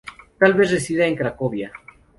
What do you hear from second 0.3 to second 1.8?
Tal vez resida en Cracovia.